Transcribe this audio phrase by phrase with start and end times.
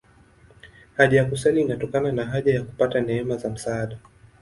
[0.97, 3.97] Haja ya kusali inatokana na haja ya kupata neema za msaada.